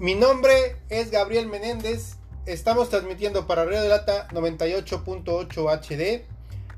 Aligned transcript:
Mi 0.00 0.14
nombre 0.14 0.76
es 0.90 1.10
Gabriel 1.10 1.48
Menéndez. 1.48 2.18
Estamos 2.46 2.88
transmitiendo 2.88 3.48
para 3.48 3.64
Radio 3.64 3.82
de 3.82 3.88
Lata 3.88 4.28
98.8 4.28 5.68
HD 5.72 6.24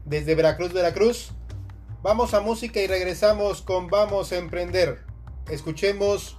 desde 0.06 0.34
Veracruz, 0.34 0.72
Veracruz. 0.72 1.32
Vamos 2.02 2.32
a 2.32 2.40
música 2.40 2.80
y 2.80 2.86
regresamos 2.86 3.60
con 3.60 3.88
Vamos 3.88 4.32
a 4.32 4.38
Emprender. 4.38 5.04
Escuchemos 5.50 6.38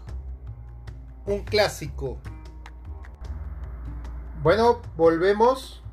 un 1.28 1.44
clásico. 1.44 2.18
Bueno, 4.42 4.82
volvemos. 4.98 5.84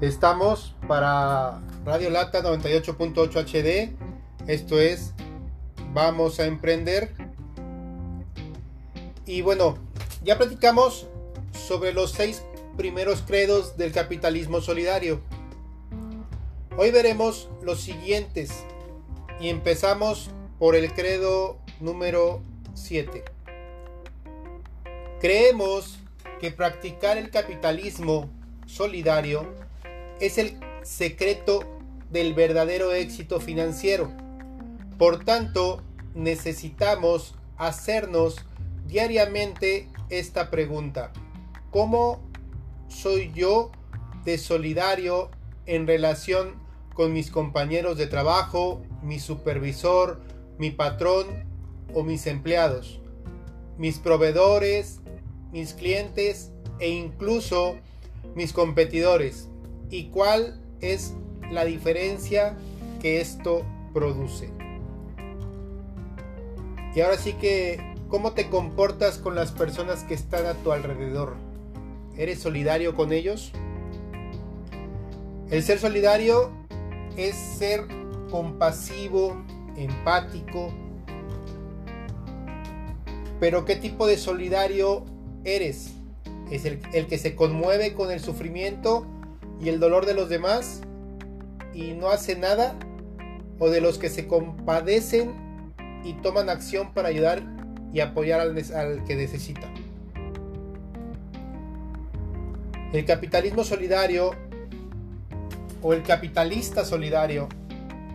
Estamos 0.00 0.74
para 0.88 1.60
Radio 1.84 2.10
Lata 2.10 2.42
98.8 2.42 3.36
HD. 3.36 3.96
Esto 4.48 4.80
es 4.80 5.14
Vamos 5.94 6.40
a 6.40 6.46
Emprender. 6.46 7.21
Y 9.32 9.40
bueno, 9.40 9.78
ya 10.22 10.36
platicamos 10.36 11.06
sobre 11.54 11.94
los 11.94 12.12
seis 12.12 12.42
primeros 12.76 13.22
credos 13.22 13.78
del 13.78 13.90
capitalismo 13.90 14.60
solidario. 14.60 15.22
Hoy 16.76 16.90
veremos 16.90 17.48
los 17.62 17.80
siguientes 17.80 18.52
y 19.40 19.48
empezamos 19.48 20.28
por 20.58 20.76
el 20.76 20.92
credo 20.92 21.56
número 21.80 22.42
7. 22.74 23.24
Creemos 25.18 25.96
que 26.38 26.50
practicar 26.50 27.16
el 27.16 27.30
capitalismo 27.30 28.28
solidario 28.66 29.46
es 30.20 30.36
el 30.36 30.60
secreto 30.82 31.60
del 32.10 32.34
verdadero 32.34 32.92
éxito 32.92 33.40
financiero. 33.40 34.12
Por 34.98 35.24
tanto, 35.24 35.80
necesitamos 36.14 37.34
hacernos 37.56 38.44
diariamente 38.86 39.88
esta 40.10 40.50
pregunta. 40.50 41.12
¿Cómo 41.70 42.20
soy 42.88 43.32
yo 43.34 43.70
de 44.24 44.38
solidario 44.38 45.30
en 45.66 45.86
relación 45.86 46.54
con 46.94 47.12
mis 47.12 47.30
compañeros 47.30 47.96
de 47.96 48.06
trabajo, 48.06 48.82
mi 49.02 49.18
supervisor, 49.18 50.20
mi 50.58 50.70
patrón 50.70 51.26
o 51.94 52.02
mis 52.02 52.26
empleados, 52.26 53.00
mis 53.78 53.98
proveedores, 53.98 55.00
mis 55.50 55.72
clientes 55.72 56.52
e 56.78 56.90
incluso 56.90 57.76
mis 58.34 58.52
competidores? 58.52 59.48
¿Y 59.90 60.06
cuál 60.06 60.60
es 60.80 61.14
la 61.50 61.64
diferencia 61.64 62.56
que 63.00 63.20
esto 63.20 63.64
produce? 63.92 64.50
Y 66.94 67.00
ahora 67.00 67.16
sí 67.16 67.32
que 67.34 67.91
¿Cómo 68.12 68.32
te 68.32 68.50
comportas 68.50 69.16
con 69.16 69.34
las 69.34 69.52
personas 69.52 70.04
que 70.04 70.12
están 70.12 70.44
a 70.44 70.52
tu 70.52 70.70
alrededor? 70.70 71.34
¿Eres 72.14 72.40
solidario 72.40 72.94
con 72.94 73.10
ellos? 73.10 73.52
El 75.48 75.62
ser 75.62 75.78
solidario 75.78 76.50
es 77.16 77.34
ser 77.34 77.86
compasivo, 78.30 79.42
empático. 79.78 80.74
Pero 83.40 83.64
¿qué 83.64 83.76
tipo 83.76 84.06
de 84.06 84.18
solidario 84.18 85.06
eres? 85.44 85.94
¿Es 86.50 86.66
el, 86.66 86.80
que 86.80 87.16
se 87.16 87.34
conmueve 87.34 87.94
con 87.94 88.10
el 88.10 88.20
sufrimiento 88.20 89.06
y 89.58 89.70
el 89.70 89.80
dolor 89.80 90.04
de 90.04 90.12
los 90.12 90.28
demás 90.28 90.82
y 91.72 91.92
no 91.92 92.10
hace 92.10 92.36
nada? 92.36 92.78
¿O 93.58 93.70
de 93.70 93.80
los 93.80 93.96
que 93.96 94.10
se 94.10 94.26
compadecen 94.26 95.32
y 96.04 96.12
toman 96.20 96.50
acción 96.50 96.92
para 96.92 97.08
ayudar 97.08 97.61
y 97.92 98.00
apoyar 98.00 98.40
al, 98.40 99.04
que 99.04 99.16
necesita. 99.16 99.68
El 102.92 103.04
capitalismo 103.04 103.64
solidario 103.64 104.32
o 105.80 105.92
el 105.92 106.02
capitalista 106.02 106.84
solidario 106.84 107.48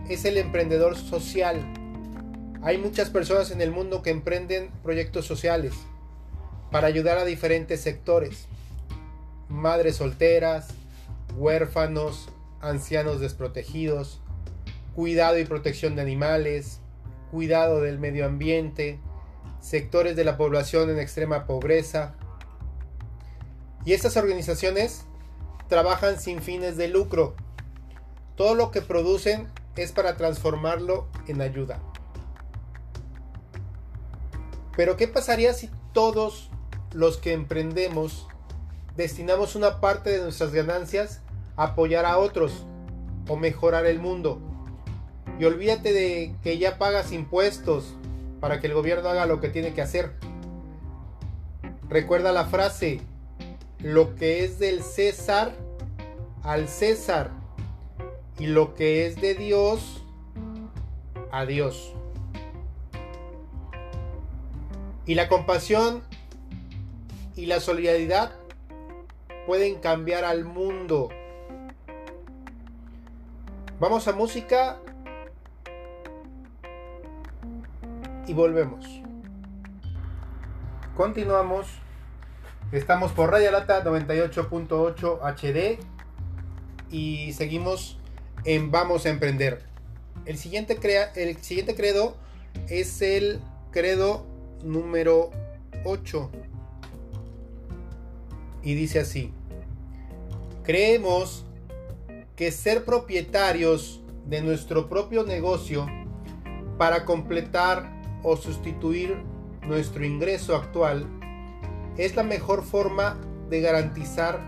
es 0.08 0.24
el 0.24 0.36
emprendedor 0.36 0.96
social. 0.96 1.60
Hay 2.62 2.78
muchas 2.78 3.10
personas 3.10 3.50
en 3.50 3.60
el 3.60 3.70
mundo 3.70 4.02
que 4.02 4.10
emprenden 4.10 4.70
proyectos 4.82 5.26
sociales 5.26 5.74
para 6.70 6.86
ayudar 6.86 7.18
a 7.18 7.24
diferentes 7.24 7.80
sectores. 7.80 8.46
Madres 9.48 9.96
solteras, 9.96 10.68
huérfanos, 11.36 12.28
ancianos 12.60 13.20
desprotegidos, 13.20 14.20
cuidado 14.94 15.38
y 15.38 15.44
protección 15.44 15.96
de 15.96 16.02
animales, 16.02 16.80
cuidado 17.30 17.80
del 17.80 17.98
medio 17.98 18.26
ambiente, 18.26 18.98
sectores 19.60 20.16
de 20.16 20.24
la 20.24 20.36
población 20.36 20.90
en 20.90 20.98
extrema 20.98 21.46
pobreza. 21.46 22.14
Y 23.84 23.92
estas 23.92 24.16
organizaciones 24.16 25.04
trabajan 25.68 26.18
sin 26.18 26.42
fines 26.42 26.76
de 26.76 26.88
lucro. 26.88 27.34
Todo 28.36 28.54
lo 28.54 28.70
que 28.70 28.82
producen 28.82 29.48
es 29.76 29.92
para 29.92 30.16
transformarlo 30.16 31.06
en 31.26 31.40
ayuda. 31.40 31.80
Pero 34.76 34.96
¿qué 34.96 35.08
pasaría 35.08 35.52
si 35.54 35.70
todos 35.92 36.50
los 36.92 37.18
que 37.18 37.32
emprendemos 37.32 38.28
destinamos 38.96 39.56
una 39.56 39.80
parte 39.80 40.10
de 40.10 40.22
nuestras 40.22 40.52
ganancias 40.52 41.20
a 41.56 41.64
apoyar 41.64 42.04
a 42.04 42.18
otros 42.18 42.64
o 43.28 43.36
mejorar 43.36 43.86
el 43.86 43.98
mundo? 43.98 44.40
Y 45.38 45.44
olvídate 45.44 45.92
de 45.92 46.34
que 46.42 46.58
ya 46.58 46.78
pagas 46.78 47.12
impuestos, 47.12 47.97
para 48.40 48.60
que 48.60 48.66
el 48.66 48.74
gobierno 48.74 49.08
haga 49.08 49.26
lo 49.26 49.40
que 49.40 49.48
tiene 49.48 49.74
que 49.74 49.82
hacer. 49.82 50.12
Recuerda 51.88 52.32
la 52.32 52.44
frase, 52.44 53.00
lo 53.80 54.14
que 54.14 54.44
es 54.44 54.58
del 54.58 54.82
César, 54.82 55.52
al 56.42 56.68
César, 56.68 57.30
y 58.38 58.46
lo 58.46 58.74
que 58.74 59.06
es 59.06 59.20
de 59.20 59.34
Dios, 59.34 60.04
a 61.30 61.44
Dios. 61.44 61.94
Y 65.06 65.14
la 65.14 65.28
compasión 65.28 66.02
y 67.34 67.46
la 67.46 67.60
solidaridad 67.60 68.32
pueden 69.46 69.76
cambiar 69.76 70.24
al 70.24 70.44
mundo. 70.44 71.08
Vamos 73.80 74.08
a 74.08 74.12
música 74.12 74.80
y 78.28 78.34
volvemos. 78.34 78.84
Continuamos. 80.96 81.66
Estamos 82.70 83.12
por 83.12 83.30
Radio 83.30 83.50
Lata 83.50 83.82
98.8 83.82 85.20
HD 85.22 85.78
y 86.90 87.32
seguimos 87.32 87.98
en 88.44 88.70
Vamos 88.70 89.06
a 89.06 89.08
Emprender. 89.08 89.62
El 90.26 90.36
siguiente, 90.36 90.76
crea, 90.76 91.10
el 91.14 91.38
siguiente 91.38 91.74
credo 91.74 92.16
es 92.68 93.00
el 93.00 93.40
credo 93.70 94.26
número 94.62 95.30
8 95.84 96.30
y 98.62 98.74
dice 98.74 99.00
así. 99.00 99.32
Creemos 100.64 101.46
que 102.36 102.52
ser 102.52 102.84
propietarios 102.84 104.02
de 104.26 104.42
nuestro 104.42 104.90
propio 104.90 105.24
negocio 105.24 105.86
para 106.76 107.06
completar 107.06 107.97
o 108.22 108.36
sustituir 108.36 109.16
nuestro 109.66 110.04
ingreso 110.04 110.56
actual 110.56 111.06
es 111.96 112.16
la 112.16 112.22
mejor 112.22 112.62
forma 112.62 113.18
de 113.50 113.60
garantizar 113.60 114.40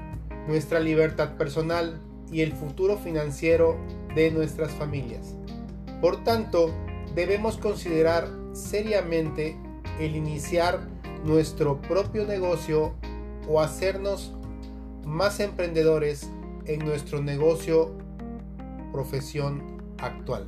nuestra 0.46 0.80
libertad 0.80 1.36
personal 1.36 2.00
y 2.32 2.42
el 2.42 2.52
futuro 2.52 2.96
financiero 2.96 3.76
de 4.14 4.30
nuestras 4.30 4.72
familias. 4.72 5.34
Por 6.00 6.22
tanto, 6.24 6.70
debemos 7.14 7.56
considerar 7.56 8.28
seriamente 8.52 9.56
el 9.98 10.16
iniciar 10.16 10.80
nuestro 11.24 11.80
propio 11.82 12.26
negocio 12.26 12.94
o 13.48 13.60
hacernos 13.60 14.32
más 15.04 15.40
emprendedores 15.40 16.30
en 16.66 16.80
nuestro 16.80 17.20
negocio 17.20 17.90
profesión 18.92 19.78
actual. 19.98 20.46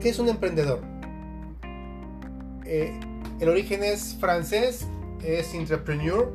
¿Qué 0.00 0.10
es 0.10 0.20
un 0.20 0.28
emprendedor? 0.28 0.80
Eh, 2.64 3.00
el 3.40 3.48
origen 3.48 3.82
es 3.82 4.16
francés, 4.20 4.86
es 5.24 5.54
entrepreneur 5.54 6.32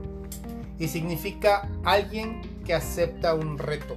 y 0.79 0.89
significa 0.89 1.69
alguien 1.85 2.41
que 2.65 2.73
acepta 2.73 3.33
un 3.33 3.57
reto. 3.57 3.95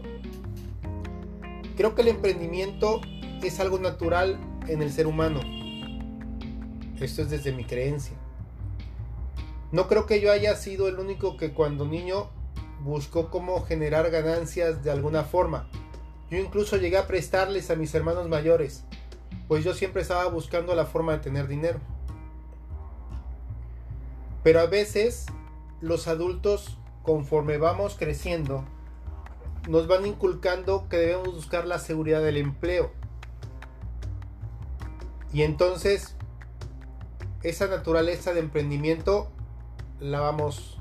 Creo 1.76 1.96
que 1.96 2.02
el 2.02 2.08
emprendimiento 2.08 3.00
es 3.42 3.58
algo 3.58 3.80
natural 3.80 4.38
en 4.68 4.82
el 4.82 4.92
ser 4.92 5.08
humano. 5.08 5.40
Esto 7.00 7.22
es 7.22 7.30
desde 7.30 7.50
mi 7.50 7.64
creencia. 7.64 8.16
No 9.72 9.88
creo 9.88 10.06
que 10.06 10.20
yo 10.20 10.30
haya 10.30 10.54
sido 10.54 10.86
el 10.86 11.00
único 11.00 11.36
que 11.36 11.52
cuando 11.52 11.86
niño 11.86 12.30
buscó 12.84 13.32
cómo 13.32 13.60
generar 13.62 14.12
ganancias 14.12 14.84
de 14.84 14.92
alguna 14.92 15.24
forma. 15.24 15.68
Yo 16.30 16.38
incluso 16.38 16.76
llegué 16.76 16.98
a 16.98 17.08
prestarles 17.08 17.68
a 17.70 17.74
mis 17.74 17.92
hermanos 17.96 18.28
mayores 18.28 18.84
pues 19.48 19.64
yo 19.64 19.74
siempre 19.74 20.02
estaba 20.02 20.26
buscando 20.28 20.74
la 20.74 20.86
forma 20.86 21.12
de 21.12 21.18
tener 21.18 21.46
dinero. 21.46 21.78
Pero 24.42 24.60
a 24.60 24.66
veces 24.66 25.26
los 25.80 26.08
adultos, 26.08 26.78
conforme 27.02 27.58
vamos 27.58 27.96
creciendo, 27.98 28.64
nos 29.68 29.88
van 29.88 30.06
inculcando 30.06 30.88
que 30.88 30.96
debemos 30.96 31.34
buscar 31.34 31.66
la 31.66 31.78
seguridad 31.78 32.22
del 32.22 32.36
empleo. 32.36 32.92
Y 35.32 35.42
entonces 35.42 36.16
esa 37.42 37.66
naturaleza 37.66 38.32
de 38.32 38.40
emprendimiento 38.40 39.30
la 40.00 40.20
vamos 40.20 40.78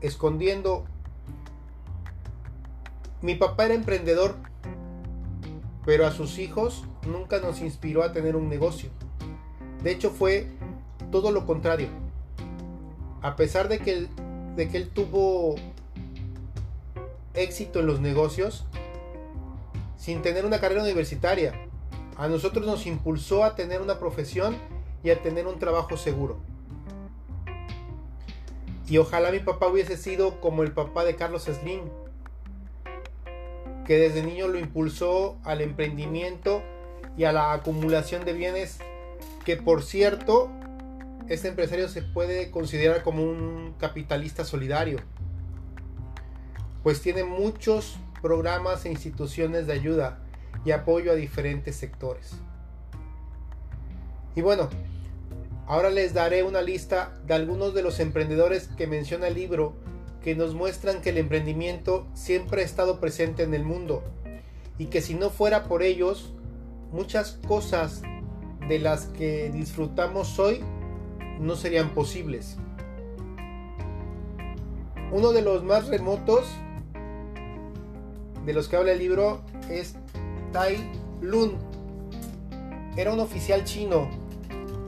escondiendo. 0.00 0.84
Mi 3.22 3.34
papá 3.34 3.66
era 3.66 3.74
emprendedor, 3.74 4.36
pero 5.84 6.06
a 6.06 6.10
sus 6.10 6.38
hijos 6.38 6.84
nunca 7.06 7.40
nos 7.40 7.60
inspiró 7.60 8.02
a 8.02 8.12
tener 8.12 8.36
un 8.36 8.48
negocio. 8.48 8.90
De 9.82 9.92
hecho 9.92 10.10
fue 10.10 10.46
todo 11.10 11.30
lo 11.30 11.46
contrario. 11.46 11.88
A 13.22 13.36
pesar 13.36 13.68
de 13.68 13.78
que 13.78 13.92
él, 13.92 14.08
de 14.56 14.68
que 14.68 14.76
él 14.76 14.90
tuvo 14.90 15.56
éxito 17.34 17.80
en 17.80 17.86
los 17.86 18.00
negocios, 18.00 18.66
sin 19.96 20.22
tener 20.22 20.44
una 20.44 20.60
carrera 20.60 20.82
universitaria, 20.82 21.52
a 22.16 22.28
nosotros 22.28 22.66
nos 22.66 22.86
impulsó 22.86 23.44
a 23.44 23.54
tener 23.54 23.80
una 23.80 23.98
profesión 23.98 24.56
y 25.02 25.10
a 25.10 25.22
tener 25.22 25.46
un 25.46 25.58
trabajo 25.58 25.96
seguro. 25.96 26.38
Y 28.88 28.98
ojalá 28.98 29.30
mi 29.32 29.40
papá 29.40 29.66
hubiese 29.66 29.96
sido 29.96 30.40
como 30.40 30.62
el 30.62 30.72
papá 30.72 31.04
de 31.04 31.16
Carlos 31.16 31.44
Slim, 31.44 31.80
que 33.84 33.98
desde 33.98 34.22
niño 34.22 34.48
lo 34.48 34.58
impulsó 34.58 35.36
al 35.44 35.60
emprendimiento 35.60 36.62
y 37.16 37.24
a 37.24 37.32
la 37.32 37.52
acumulación 37.52 38.24
de 38.24 38.32
bienes, 38.32 38.78
que 39.44 39.56
por 39.56 39.82
cierto, 39.82 40.50
este 41.28 41.48
empresario 41.48 41.88
se 41.88 42.02
puede 42.02 42.50
considerar 42.50 43.02
como 43.02 43.22
un 43.22 43.74
capitalista 43.78 44.44
solidario, 44.44 44.98
pues 46.82 47.00
tiene 47.00 47.24
muchos 47.24 47.98
programas 48.22 48.84
e 48.84 48.90
instituciones 48.90 49.66
de 49.66 49.72
ayuda 49.72 50.18
y 50.64 50.70
apoyo 50.72 51.12
a 51.12 51.14
diferentes 51.14 51.76
sectores. 51.76 52.32
Y 54.34 54.42
bueno, 54.42 54.68
ahora 55.66 55.90
les 55.90 56.12
daré 56.12 56.42
una 56.42 56.60
lista 56.60 57.14
de 57.26 57.34
algunos 57.34 57.74
de 57.74 57.82
los 57.82 58.00
emprendedores 58.00 58.68
que 58.76 58.86
menciona 58.86 59.28
el 59.28 59.34
libro 59.34 59.74
que 60.22 60.34
nos 60.34 60.54
muestran 60.54 61.00
que 61.02 61.10
el 61.10 61.18
emprendimiento 61.18 62.06
siempre 62.14 62.62
ha 62.62 62.64
estado 62.64 63.00
presente 63.00 63.44
en 63.44 63.54
el 63.54 63.64
mundo 63.64 64.02
y 64.76 64.86
que 64.86 65.00
si 65.00 65.14
no 65.14 65.30
fuera 65.30 65.64
por 65.64 65.82
ellos, 65.82 66.34
muchas 66.92 67.38
cosas 67.46 68.02
de 68.68 68.78
las 68.78 69.06
que 69.06 69.50
disfrutamos 69.50 70.38
hoy 70.38 70.60
no 71.40 71.56
serían 71.56 71.90
posibles. 71.90 72.56
Uno 75.12 75.32
de 75.32 75.42
los 75.42 75.62
más 75.62 75.88
remotos 75.88 76.46
de 78.44 78.52
los 78.52 78.68
que 78.68 78.76
habla 78.76 78.92
el 78.92 78.98
libro 78.98 79.42
es 79.70 79.96
Tai 80.52 80.76
Lun. 81.20 81.56
Era 82.96 83.12
un 83.12 83.20
oficial 83.20 83.64
chino 83.64 84.08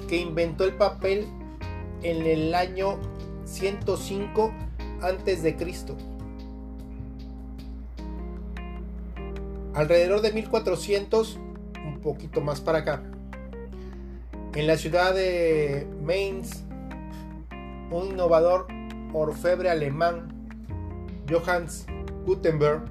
que 0.09 0.17
inventó 0.17 0.65
el 0.65 0.75
papel 0.75 1.27
en 2.03 2.27
el 2.27 2.55
año 2.55 2.99
105 3.45 4.53
antes 5.03 5.43
de 5.43 5.57
Cristo. 5.57 5.97
Alrededor 9.75 10.23
de 10.23 10.33
1400, 10.33 11.39
un 11.89 12.01
poquito 12.01 12.41
más 12.41 12.61
para 12.61 12.79
acá, 12.79 13.03
en 14.55 14.67
la 14.67 14.77
ciudad 14.77 15.15
de 15.15 15.87
Mainz, 16.03 16.65
un 17.91 18.09
innovador 18.09 18.67
orfebre 19.13 19.71
alemán, 19.71 20.29
Johannes 21.31 21.87
Gutenberg, 22.27 22.85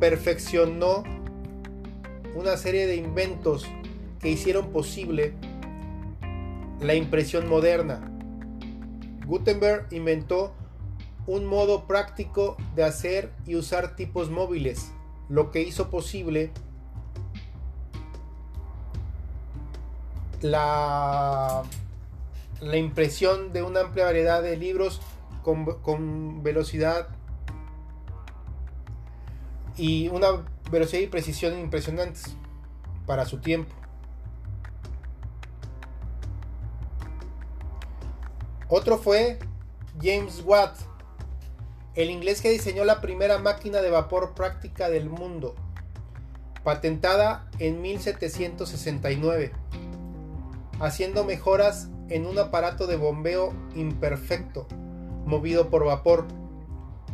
perfeccionó 0.00 1.04
una 2.34 2.56
serie 2.56 2.86
de 2.86 2.96
inventos 2.96 3.66
que 4.20 4.30
hicieron 4.30 4.70
posible 4.70 5.34
la 6.80 6.94
impresión 6.94 7.48
moderna. 7.48 8.00
Gutenberg 9.26 9.86
inventó 9.92 10.54
un 11.26 11.44
modo 11.44 11.86
práctico 11.86 12.56
de 12.74 12.84
hacer 12.84 13.32
y 13.46 13.54
usar 13.54 13.96
tipos 13.96 14.30
móviles, 14.30 14.92
lo 15.28 15.50
que 15.50 15.62
hizo 15.62 15.90
posible 15.90 16.52
la, 20.40 21.62
impresión 22.72 23.52
de 23.52 23.62
una 23.62 23.80
amplia 23.80 24.04
variedad 24.04 24.42
de 24.42 24.56
libros 24.56 25.00
con, 25.42 25.64
con 25.80 26.42
velocidad 26.42 27.08
y 29.76 30.08
una 30.08 30.44
velocidad 30.70 31.02
y 31.02 31.06
precisión 31.06 31.58
impresionantes 31.58 32.36
para 33.06 33.24
su 33.24 33.38
tiempo. 33.38 33.74
Otro 38.68 38.98
fue 38.98 39.38
James 40.02 40.42
Watt, 40.44 40.76
el 41.94 42.10
inglés 42.10 42.42
que 42.42 42.50
diseñó 42.50 42.84
la 42.84 43.00
primera 43.00 43.38
máquina 43.38 43.80
de 43.80 43.90
vapor 43.90 44.34
práctica 44.34 44.90
del 44.90 45.08
mundo, 45.08 45.54
patentada 46.64 47.48
en 47.58 47.80
1769, 47.80 49.52
haciendo 50.80 51.24
mejoras 51.24 51.88
en 52.08 52.26
un 52.26 52.38
aparato 52.38 52.86
de 52.86 52.96
bombeo 52.96 53.52
imperfecto, 53.74 54.66
movido 55.26 55.70
por 55.70 55.84
vapor. 55.84 56.26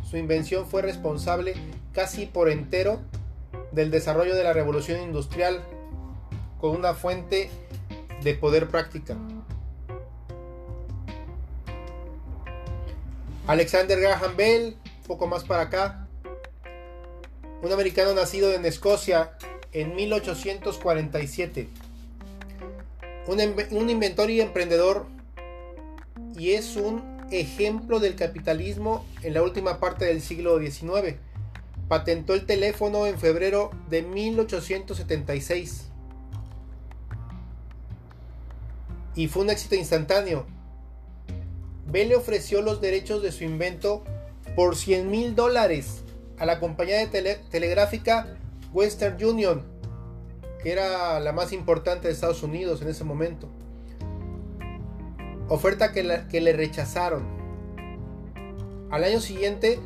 Su 0.03 0.17
invención 0.17 0.67
fue 0.67 0.81
responsable 0.81 1.55
casi 1.93 2.25
por 2.25 2.49
entero 2.49 2.99
del 3.71 3.91
desarrollo 3.91 4.35
de 4.35 4.43
la 4.43 4.53
revolución 4.53 5.01
industrial 5.01 5.61
con 6.59 6.71
una 6.71 6.93
fuente 6.93 7.49
de 8.23 8.33
poder 8.35 8.67
práctica. 8.69 9.17
Alexander 13.47 13.99
Graham 13.99 14.35
Bell, 14.35 14.75
poco 15.07 15.27
más 15.27 15.43
para 15.43 15.63
acá, 15.63 16.07
un 17.61 17.71
americano 17.71 18.13
nacido 18.13 18.51
en 18.53 18.65
Escocia 18.65 19.37
en 19.71 19.95
1847, 19.95 21.67
un, 23.27 23.89
inventor 23.89 24.29
y 24.29 24.41
emprendedor 24.41 25.07
y 26.37 26.51
es 26.51 26.75
un 26.75 27.03
ejemplo 27.31 27.99
del 27.99 28.15
capitalismo 28.15 29.05
en 29.23 29.33
la 29.33 29.41
última 29.41 29.79
parte 29.79 30.05
del 30.05 30.21
siglo 30.21 30.59
XIX 30.59 31.15
patentó 31.87 32.33
el 32.33 32.45
teléfono 32.45 33.05
en 33.05 33.17
febrero 33.19 33.71
de 33.89 34.01
1876. 34.01 35.89
Y 39.15 39.27
fue 39.27 39.43
un 39.43 39.49
éxito 39.49 39.75
instantáneo. 39.75 40.45
Bell 41.87 42.09
le 42.09 42.15
ofreció 42.15 42.61
los 42.61 42.81
derechos 42.81 43.21
de 43.21 43.31
su 43.31 43.43
invento 43.43 44.03
por 44.55 44.75
100 44.75 45.09
mil 45.09 45.35
dólares 45.35 46.03
a 46.37 46.45
la 46.45 46.59
compañía 46.59 46.97
de 46.97 47.35
telegráfica 47.49 48.35
Western 48.73 49.23
Union, 49.23 49.63
era 50.65 51.19
la 51.19 51.31
más 51.31 51.53
importante 51.53 52.07
de 52.07 52.13
Estados 52.13 52.43
Unidos 52.43 52.81
en 52.81 52.89
ese 52.89 53.03
momento. 53.03 53.49
Oferta 55.47 55.91
que, 55.91 56.23
que 56.29 56.41
le 56.41 56.53
rechazaron. 56.53 57.23
Al 58.89 59.03
año 59.03 59.19
siguiente 59.19 59.79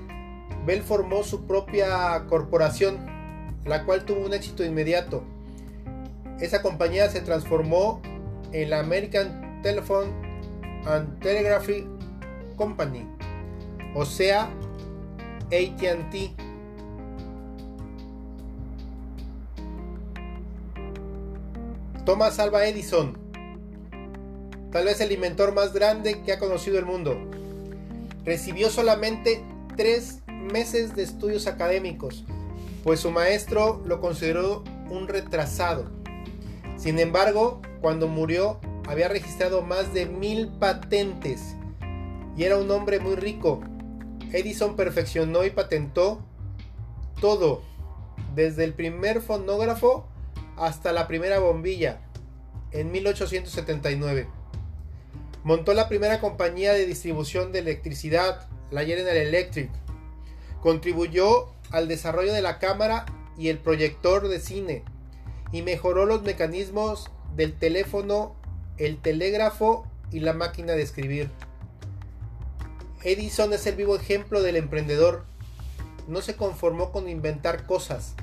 Bell 0.65 0.81
formó 0.81 1.23
su 1.23 1.45
propia 1.45 2.25
corporación, 2.27 2.97
la 3.65 3.85
cual 3.85 4.05
tuvo 4.05 4.25
un 4.25 4.33
éxito 4.33 4.63
inmediato. 4.63 5.23
Esa 6.39 6.61
compañía 6.61 7.09
se 7.09 7.21
transformó 7.21 8.01
en 8.51 8.69
la 8.69 8.79
American 8.79 9.61
Telephone 9.61 10.11
and 10.85 11.19
Telegraphy 11.19 11.85
Company, 12.55 13.05
o 13.95 14.05
sea, 14.05 14.49
ATT. 15.47 16.48
Thomas 22.09 22.39
Alva 22.39 22.65
Edison, 22.65 23.15
tal 24.71 24.85
vez 24.85 24.99
el 24.99 25.11
inventor 25.11 25.53
más 25.53 25.73
grande 25.73 26.23
que 26.23 26.33
ha 26.33 26.39
conocido 26.39 26.79
el 26.79 26.85
mundo, 26.87 27.15
recibió 28.25 28.71
solamente 28.71 29.45
tres 29.77 30.23
meses 30.27 30.95
de 30.95 31.03
estudios 31.03 31.45
académicos, 31.45 32.25
pues 32.83 33.01
su 33.01 33.11
maestro 33.11 33.83
lo 33.85 34.01
consideró 34.01 34.63
un 34.89 35.07
retrasado. 35.07 35.85
Sin 36.77 36.97
embargo, 36.97 37.61
cuando 37.79 38.07
murió 38.07 38.59
había 38.87 39.07
registrado 39.07 39.61
más 39.61 39.93
de 39.93 40.07
mil 40.07 40.47
patentes 40.47 41.55
y 42.35 42.43
era 42.43 42.57
un 42.57 42.71
hombre 42.71 42.99
muy 42.99 43.17
rico. 43.17 43.61
Edison 44.33 44.75
perfeccionó 44.75 45.45
y 45.45 45.51
patentó 45.51 46.25
todo, 47.21 47.61
desde 48.33 48.63
el 48.63 48.73
primer 48.73 49.21
fonógrafo 49.21 50.07
hasta 50.59 50.91
la 50.91 51.07
primera 51.07 51.39
bombilla 51.39 52.01
en 52.71 52.91
1879. 52.91 54.27
Montó 55.43 55.73
la 55.73 55.87
primera 55.87 56.19
compañía 56.19 56.73
de 56.73 56.85
distribución 56.85 57.51
de 57.51 57.59
electricidad, 57.59 58.47
la 58.71 58.83
General 58.83 59.15
Electric. 59.15 59.71
Contribuyó 60.61 61.53
al 61.71 61.87
desarrollo 61.87 62.33
de 62.33 62.41
la 62.41 62.59
cámara 62.59 63.05
y 63.37 63.47
el 63.47 63.57
proyector 63.57 64.27
de 64.27 64.39
cine 64.39 64.83
y 65.51 65.61
mejoró 65.61 66.05
los 66.05 66.21
mecanismos 66.23 67.09
del 67.35 67.57
teléfono, 67.57 68.35
el 68.77 69.01
telégrafo 69.01 69.87
y 70.11 70.19
la 70.19 70.33
máquina 70.33 70.73
de 70.73 70.81
escribir. 70.81 71.31
Edison 73.03 73.53
es 73.53 73.65
el 73.65 73.75
vivo 73.75 73.95
ejemplo 73.95 74.41
del 74.41 74.57
emprendedor. 74.57 75.25
No 76.07 76.21
se 76.21 76.35
conformó 76.35 76.91
con 76.91 77.07
inventar 77.07 77.65
cosas, 77.65 78.15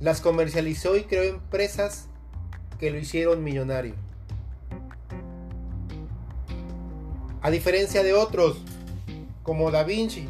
las 0.00 0.20
comercializó 0.20 0.96
y 0.96 1.04
creó 1.04 1.22
empresas 1.24 2.06
que 2.78 2.90
lo 2.90 2.98
hicieron 2.98 3.42
millonario. 3.42 3.94
A 7.40 7.50
diferencia 7.50 8.02
de 8.02 8.12
otros, 8.12 8.58
como 9.42 9.70
Da 9.70 9.84
Vinci, 9.84 10.26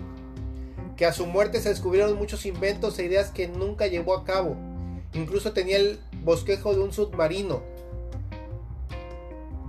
que 0.97 1.07
a 1.07 1.13
su 1.13 1.27
muerte 1.27 1.61
se 1.61 1.71
descubrieron 1.71 2.17
muchos 2.17 2.47
inventos 2.47 2.99
e 2.99 3.05
ideas 3.05 3.31
que 3.31 3.49
nunca 3.49 3.87
llevó 3.87 4.15
a 4.15 4.25
cabo. 4.25 4.57
Incluso 5.15 5.53
tenía 5.53 5.79
el 5.79 5.99
bosquejo 6.23 6.75
de 6.75 6.81
un 6.81 6.93
submarino. 6.93 7.63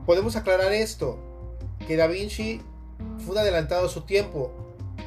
Podemos 0.05 0.35
aclarar 0.35 0.73
esto, 0.73 1.17
que 1.87 1.95
Da 1.95 2.07
Vinci 2.07 2.61
fue 3.19 3.33
un 3.33 3.37
adelantado 3.39 3.87
a 3.87 3.89
su 3.89 4.01
tiempo, 4.01 4.51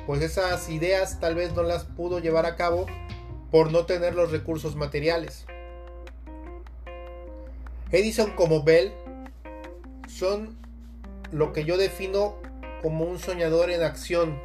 pues 0.07 0.23
esas 0.23 0.69
ideas 0.69 1.21
tal 1.21 1.35
vez 1.35 1.55
no 1.55 1.63
las 1.63 1.85
pudo 1.85 2.19
llevar 2.19 2.47
a 2.47 2.57
cabo 2.57 2.87
por 3.51 3.73
no 3.73 3.87
tener 3.87 4.15
los 4.15 4.31
recursos 4.31 4.77
materiales. 4.77 5.47
Edison 7.91 8.31
como 8.33 8.63
Bell 8.63 8.93
son 10.09 10.57
lo 11.33 11.53
que 11.53 11.65
yo 11.65 11.77
defino 11.77 12.37
como 12.83 13.05
un 13.05 13.19
soñador 13.19 13.71
en 13.71 13.83
acción, 13.83 14.39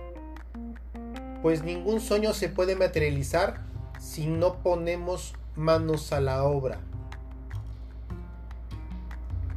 pues 1.42 1.64
ningún 1.64 2.02
sueño 2.02 2.34
se 2.34 2.50
puede 2.50 2.76
materializar 2.76 3.62
si 4.00 4.28
no 4.28 4.62
ponemos 4.62 5.36
manos 5.56 6.12
a 6.12 6.20
la 6.20 6.44
obra. 6.44 6.80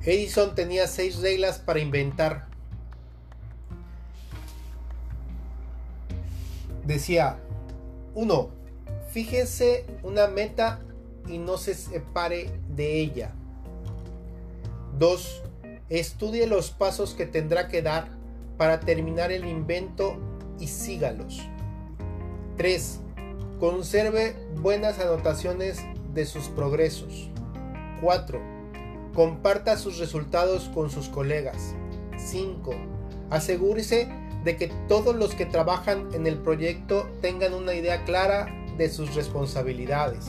Edison 0.05 0.55
tenía 0.55 0.87
seis 0.87 1.19
reglas 1.21 1.59
para 1.59 1.81
inventar. 1.81 2.47
Decía, 6.85 7.38
1. 8.14 8.58
Fíjese 9.09 9.87
una 10.03 10.27
meta 10.27 10.81
y 11.27 11.38
no 11.38 11.57
se 11.57 11.75
separe 11.75 12.50
de 12.69 13.00
ella. 13.00 13.33
2. 14.99 15.43
Estudie 15.88 16.47
los 16.47 16.71
pasos 16.71 17.15
que 17.15 17.25
tendrá 17.25 17.69
que 17.69 17.81
dar 17.81 18.09
para 18.59 18.81
terminar 18.81 19.33
el 19.33 19.47
invento 19.47 20.19
y 20.61 20.67
sígalos. 20.67 21.41
3. 22.59 23.00
Conserve 23.59 24.37
buenas 24.57 24.99
anotaciones 24.99 25.81
de 26.12 26.27
sus 26.27 26.49
progresos. 26.49 27.31
4. 28.03 28.41
Comparta 29.15 29.79
sus 29.79 29.99
resultados 29.99 30.69
con 30.75 30.91
sus 30.91 31.09
colegas. 31.09 31.75
5. 32.19 32.75
Asegúrese 33.31 34.09
de 34.45 34.57
que 34.57 34.69
todos 34.87 35.17
los 35.17 35.35
que 35.35 35.47
trabajan 35.47 36.09
en 36.12 36.27
el 36.27 36.37
proyecto 36.37 37.09
tengan 37.23 37.55
una 37.55 37.75
idea 37.75 38.05
clara 38.05 38.55
de 38.78 38.88
sus 38.88 39.14
responsabilidades. 39.14 40.26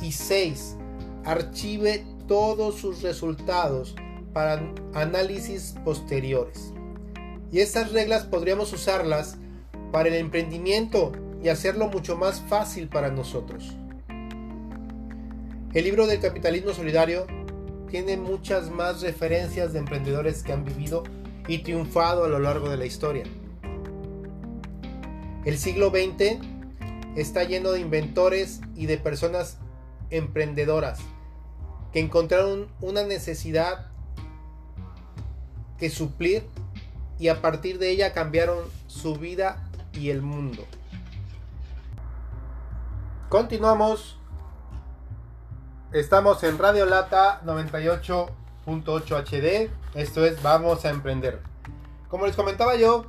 Y 0.00 0.12
6. 0.12 0.76
Archive 1.24 2.04
todos 2.26 2.76
sus 2.76 3.02
resultados 3.02 3.94
para 4.32 4.60
análisis 4.94 5.76
posteriores. 5.84 6.72
Y 7.52 7.60
estas 7.60 7.92
reglas 7.92 8.24
podríamos 8.24 8.72
usarlas 8.72 9.36
para 9.92 10.08
el 10.08 10.14
emprendimiento 10.14 11.12
y 11.42 11.48
hacerlo 11.48 11.88
mucho 11.88 12.16
más 12.16 12.40
fácil 12.40 12.88
para 12.88 13.10
nosotros. 13.10 13.76
El 15.74 15.84
libro 15.84 16.06
del 16.06 16.20
capitalismo 16.20 16.72
solidario 16.72 17.26
tiene 17.90 18.16
muchas 18.16 18.70
más 18.70 19.02
referencias 19.02 19.72
de 19.72 19.80
emprendedores 19.80 20.42
que 20.42 20.52
han 20.52 20.64
vivido 20.64 21.02
y 21.46 21.58
triunfado 21.58 22.24
a 22.24 22.28
lo 22.28 22.38
largo 22.38 22.70
de 22.70 22.78
la 22.78 22.86
historia. 22.86 23.24
El 25.44 25.58
siglo 25.58 25.90
XX 25.90 26.38
está 27.16 27.44
lleno 27.44 27.72
de 27.72 27.80
inventores 27.80 28.60
y 28.74 28.86
de 28.86 28.98
personas 28.98 29.58
emprendedoras 30.10 31.00
que 31.92 32.00
encontraron 32.00 32.68
una 32.80 33.02
necesidad 33.02 33.86
que 35.78 35.90
suplir 35.90 36.46
y 37.18 37.28
a 37.28 37.42
partir 37.42 37.78
de 37.78 37.90
ella 37.90 38.12
cambiaron 38.12 38.64
su 38.86 39.16
vida 39.16 39.68
y 39.92 40.10
el 40.10 40.22
mundo. 40.22 40.64
Continuamos. 43.28 44.18
Estamos 45.92 46.42
en 46.44 46.58
Radio 46.58 46.86
Lata 46.86 47.42
98.8 47.44 49.24
HD. 49.24 49.70
Esto 49.94 50.24
es 50.24 50.42
Vamos 50.42 50.84
a 50.84 50.90
Emprender. 50.90 51.42
Como 52.08 52.26
les 52.26 52.36
comentaba 52.36 52.76
yo, 52.76 53.06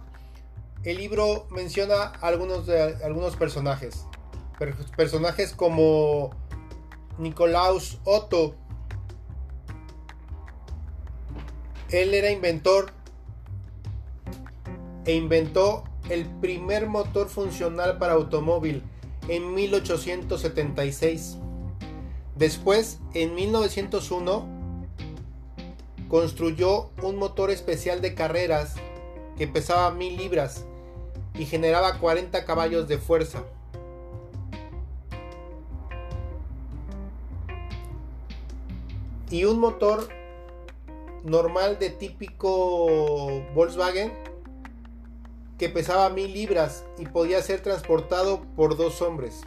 el 0.84 0.98
libro 0.98 1.48
menciona 1.50 2.04
algunos, 2.22 2.66
de, 2.66 2.98
algunos 3.04 3.36
personajes. 3.36 4.06
Personajes 4.96 5.54
como 5.54 6.32
Nicolaus 7.18 8.00
Otto. 8.04 8.56
Él 11.90 12.14
era 12.14 12.32
inventor 12.32 12.92
e 15.06 15.16
inventó 15.16 15.84
el 16.10 16.26
primer 16.26 16.88
motor 16.88 17.30
funcional 17.30 17.98
para 17.98 18.14
automóvil 18.14 18.84
en 19.28 19.54
1876. 19.54 21.38
Después, 22.36 23.00
en 23.14 23.36
1901, 23.36 24.48
construyó 26.10 26.90
un 27.02 27.16
motor 27.16 27.52
especial 27.52 28.02
de 28.02 28.16
carreras 28.16 28.76
que 29.38 29.48
pesaba 29.48 29.92
mil 29.92 30.18
libras 30.18 30.66
y 31.36 31.46
generaba 31.46 32.00
40 32.00 32.46
caballos 32.46 32.88
de 32.88 32.98
fuerza. 32.98 33.44
Y 39.30 39.46
un 39.46 39.60
motor 39.60 40.10
normal 41.24 41.80
de 41.80 41.90
típico 41.90 43.42
Volkswagen 43.56 44.14
que 45.58 45.70
pesaba 45.70 46.10
mil 46.10 46.34
libras 46.34 46.84
y 46.98 47.06
podía 47.06 47.42
ser 47.42 47.62
transportado 47.62 48.44
por 48.56 48.76
dos 48.78 49.02
hombres. 49.02 49.42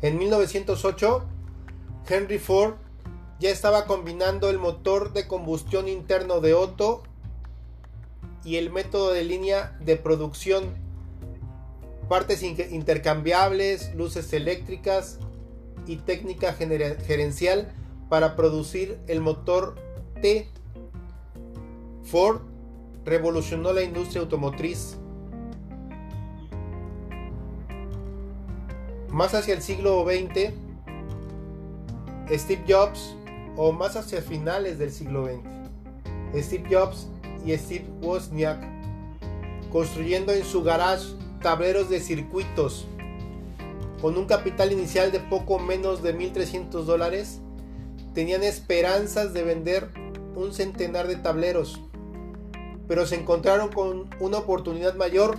En 0.00 0.18
1908, 0.18 1.24
Henry 2.08 2.38
Ford 2.38 2.74
ya 3.38 3.50
estaba 3.50 3.86
combinando 3.86 4.50
el 4.50 4.58
motor 4.58 5.12
de 5.12 5.28
combustión 5.28 5.88
interno 5.88 6.40
de 6.40 6.54
Otto 6.54 7.04
y 8.44 8.56
el 8.56 8.70
método 8.70 9.12
de 9.12 9.24
línea 9.24 9.76
de 9.80 9.96
producción, 9.96 10.74
partes 12.08 12.42
intercambiables, 12.42 13.94
luces 13.94 14.32
eléctricas 14.32 15.18
y 15.86 15.96
técnica 15.96 16.52
gerencial 16.52 17.72
para 18.08 18.36
producir 18.36 18.98
el 19.06 19.20
motor 19.20 19.76
T. 20.20 20.48
Ford 22.04 22.42
revolucionó 23.04 23.72
la 23.72 23.82
industria 23.82 24.22
automotriz. 24.22 24.96
Más 29.08 29.34
hacia 29.34 29.54
el 29.54 29.62
siglo 29.62 30.04
XX, 30.04 30.52
Steve 32.30 32.64
Jobs, 32.66 33.14
o 33.56 33.72
más 33.72 33.96
hacia 33.96 34.22
finales 34.22 34.78
del 34.78 34.90
siglo 34.90 35.26
XX, 35.26 36.44
Steve 36.44 36.68
Jobs 36.70 37.08
y 37.44 37.56
Steve 37.56 37.86
Wozniak 38.00 38.58
construyendo 39.70 40.32
en 40.32 40.44
su 40.44 40.62
garage 40.62 41.06
tableros 41.40 41.88
de 41.88 42.00
circuitos 42.00 42.86
con 44.02 44.18
un 44.18 44.26
capital 44.26 44.72
inicial 44.72 45.12
de 45.12 45.20
poco 45.20 45.58
menos 45.58 46.02
de 46.02 46.16
1.300 46.16 46.82
dólares, 46.82 47.40
tenían 48.14 48.42
esperanzas 48.42 49.32
de 49.32 49.44
vender 49.44 49.88
un 50.34 50.52
centenar 50.52 51.06
de 51.06 51.16
tableros, 51.16 51.80
pero 52.88 53.06
se 53.06 53.14
encontraron 53.14 53.70
con 53.70 54.10
una 54.18 54.38
oportunidad 54.38 54.96
mayor. 54.96 55.36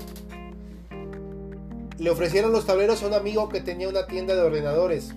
Le 1.98 2.10
ofrecieron 2.10 2.54
los 2.54 2.66
tableros 2.66 3.04
a 3.04 3.08
un 3.08 3.14
amigo 3.14 3.50
que 3.50 3.60
tenía 3.60 3.90
una 3.90 4.08
tienda 4.08 4.34
de 4.34 4.42
ordenadores. 4.42 5.14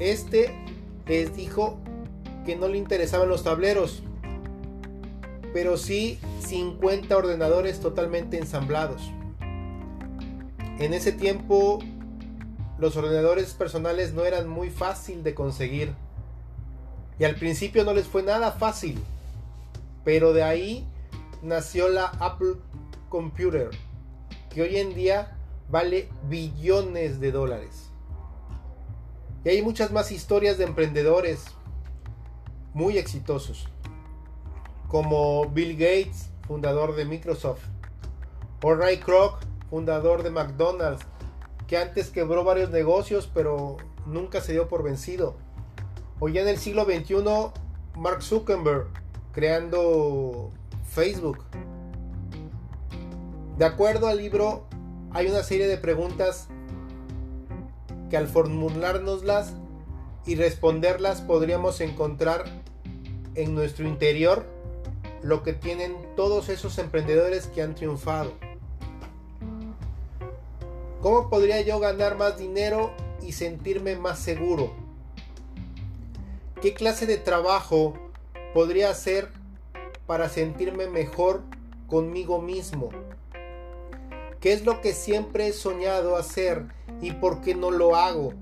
Este 0.00 0.52
les 1.06 1.36
dijo 1.36 1.78
que 2.44 2.56
no 2.56 2.66
le 2.66 2.76
interesaban 2.76 3.28
los 3.28 3.44
tableros, 3.44 4.02
pero 5.52 5.76
sí 5.76 6.18
50 6.40 7.16
ordenadores 7.16 7.80
totalmente 7.80 8.38
ensamblados. 8.38 9.10
En 10.78 10.94
ese 10.94 11.12
tiempo 11.12 11.80
los 12.78 12.96
ordenadores 12.96 13.54
personales 13.54 14.12
no 14.12 14.24
eran 14.24 14.48
muy 14.48 14.68
fácil 14.68 15.22
de 15.22 15.34
conseguir. 15.34 15.94
Y 17.18 17.24
al 17.24 17.36
principio 17.36 17.84
no 17.84 17.94
les 17.94 18.06
fue 18.06 18.24
nada 18.24 18.50
fácil. 18.50 19.00
Pero 20.04 20.32
de 20.32 20.42
ahí 20.42 20.84
nació 21.42 21.88
la 21.88 22.06
Apple 22.06 22.56
Computer, 23.08 23.70
que 24.50 24.62
hoy 24.62 24.78
en 24.78 24.94
día 24.94 25.36
vale 25.70 26.08
billones 26.28 27.20
de 27.20 27.30
dólares. 27.30 27.90
Y 29.44 29.50
hay 29.50 29.62
muchas 29.62 29.92
más 29.92 30.10
historias 30.10 30.58
de 30.58 30.64
emprendedores 30.64 31.44
muy 32.74 32.98
exitosos, 32.98 33.68
como 34.92 35.46
Bill 35.46 35.72
Gates, 35.72 36.28
fundador 36.46 36.94
de 36.94 37.06
Microsoft, 37.06 37.62
o 38.62 38.74
Ray 38.74 38.98
Kroc, 38.98 39.38
fundador 39.70 40.22
de 40.22 40.28
McDonald's, 40.28 41.06
que 41.66 41.78
antes 41.78 42.10
quebró 42.10 42.44
varios 42.44 42.68
negocios 42.68 43.30
pero 43.32 43.78
nunca 44.04 44.42
se 44.42 44.52
dio 44.52 44.68
por 44.68 44.82
vencido. 44.82 45.34
O 46.20 46.28
ya 46.28 46.42
en 46.42 46.48
el 46.48 46.58
siglo 46.58 46.84
XXI, 46.84 47.24
Mark 47.96 48.22
Zuckerberg, 48.22 48.88
creando 49.32 50.50
Facebook. 50.84 51.38
De 53.56 53.64
acuerdo 53.64 54.08
al 54.08 54.18
libro, 54.18 54.66
hay 55.10 55.26
una 55.28 55.42
serie 55.42 55.68
de 55.68 55.78
preguntas 55.78 56.48
que 58.10 58.18
al 58.18 58.28
formulárnoslas 58.28 59.54
y 60.26 60.34
responderlas 60.34 61.22
podríamos 61.22 61.80
encontrar 61.80 62.44
en 63.34 63.54
nuestro 63.54 63.88
interior 63.88 64.60
lo 65.22 65.42
que 65.42 65.52
tienen 65.52 65.96
todos 66.16 66.48
esos 66.48 66.78
emprendedores 66.78 67.46
que 67.46 67.62
han 67.62 67.74
triunfado. 67.74 68.32
¿Cómo 71.00 71.30
podría 71.30 71.60
yo 71.62 71.80
ganar 71.80 72.16
más 72.16 72.38
dinero 72.38 72.92
y 73.20 73.32
sentirme 73.32 73.96
más 73.96 74.18
seguro? 74.18 74.72
¿Qué 76.60 76.74
clase 76.74 77.06
de 77.06 77.16
trabajo 77.16 77.94
podría 78.54 78.90
hacer 78.90 79.30
para 80.06 80.28
sentirme 80.28 80.86
mejor 80.86 81.42
conmigo 81.88 82.40
mismo? 82.40 82.90
¿Qué 84.40 84.52
es 84.52 84.64
lo 84.64 84.80
que 84.80 84.92
siempre 84.92 85.48
he 85.48 85.52
soñado 85.52 86.16
hacer 86.16 86.66
y 87.00 87.12
por 87.12 87.40
qué 87.40 87.54
no 87.54 87.70
lo 87.70 87.96
hago? 87.96 88.32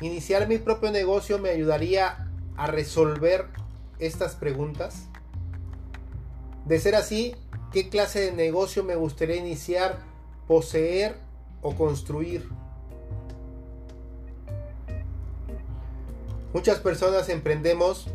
Iniciar 0.00 0.48
mi 0.48 0.58
propio 0.58 0.90
negocio 0.90 1.38
me 1.38 1.50
ayudaría 1.50 2.28
a 2.56 2.66
resolver 2.66 3.46
estas 3.98 4.34
preguntas. 4.34 5.08
De 6.72 6.80
ser 6.80 6.94
así, 6.94 7.34
¿qué 7.70 7.90
clase 7.90 8.20
de 8.20 8.32
negocio 8.32 8.82
me 8.82 8.96
gustaría 8.96 9.36
iniciar, 9.36 9.98
poseer 10.48 11.16
o 11.60 11.74
construir? 11.74 12.48
Muchas 16.54 16.78
personas 16.78 17.28
emprendemos 17.28 18.06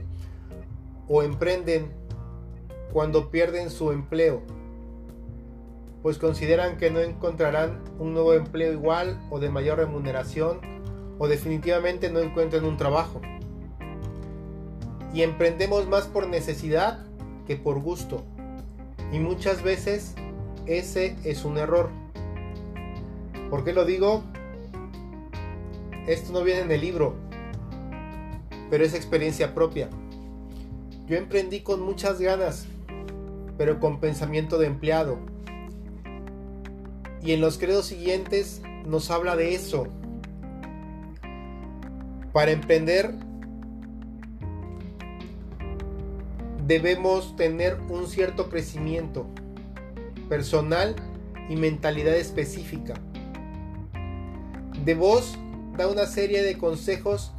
o 1.07 1.21
emprenden 1.21 1.91
cuando 2.91 3.29
pierden 3.29 3.69
su 3.69 3.91
empleo 3.91 4.41
pues 6.01 6.17
consideran 6.17 6.77
que 6.79 6.89
no 6.89 6.99
encontrarán 6.99 7.83
un 7.99 8.15
nuevo 8.15 8.33
empleo 8.33 8.73
igual 8.73 9.21
o 9.29 9.37
de 9.37 9.51
mayor 9.51 9.77
remuneración 9.77 10.61
o 11.19 11.27
definitivamente 11.27 12.09
no 12.09 12.21
encuentran 12.21 12.65
un 12.65 12.77
trabajo. 12.77 13.21
Y 15.13 15.21
emprendemos 15.21 15.87
más 15.87 16.07
por 16.07 16.27
necesidad 16.27 17.05
que 17.45 17.55
por 17.55 17.79
gusto. 17.79 18.25
Y 19.11 19.19
muchas 19.19 19.63
veces 19.63 20.15
ese 20.65 21.15
es 21.23 21.45
un 21.45 21.57
error. 21.57 21.89
¿Por 23.49 23.63
qué 23.63 23.73
lo 23.73 23.85
digo? 23.85 24.23
Esto 26.07 26.33
no 26.33 26.43
viene 26.43 26.61
en 26.61 26.71
el 26.71 26.81
libro, 26.81 27.15
pero 28.69 28.83
es 28.83 28.93
experiencia 28.93 29.53
propia. 29.53 29.89
Yo 31.07 31.17
emprendí 31.17 31.61
con 31.61 31.81
muchas 31.81 32.19
ganas, 32.19 32.67
pero 33.57 33.79
con 33.79 33.99
pensamiento 33.99 34.57
de 34.57 34.67
empleado 34.67 35.17
y 37.27 37.33
en 37.33 37.41
los 37.41 37.57
credos 37.57 37.87
siguientes 37.87 38.61
nos 38.85 39.11
habla 39.11 39.35
de 39.35 39.53
eso. 39.53 39.87
Para 42.31 42.51
emprender 42.51 43.13
debemos 46.67 47.37
tener 47.37 47.79
un 47.89 48.07
cierto 48.07 48.49
crecimiento 48.49 49.25
personal 50.27 50.95
y 51.49 51.55
mentalidad 51.55 52.15
específica. 52.15 52.95
De 54.83 54.93
vos 54.93 55.37
da 55.77 55.87
una 55.87 56.05
serie 56.05 56.43
de 56.43 56.57
consejos 56.57 57.31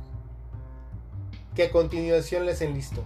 que 1.54 1.64
a 1.64 1.70
continuación 1.70 2.46
les 2.46 2.62
enlisto. 2.62 3.04